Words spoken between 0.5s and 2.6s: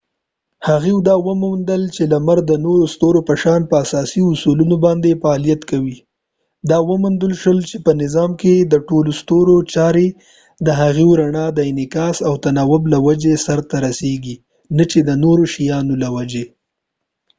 هغوۍ دا وموندل چې لمر د